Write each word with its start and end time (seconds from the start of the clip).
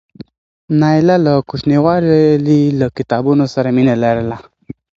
نایله 0.79 1.15
له 1.25 1.33
کوچنیوالي 1.49 2.61
له 2.79 2.87
کتابونو 2.97 3.45
سره 3.53 3.67
مینه 3.75 3.95
لرله. 4.03 4.37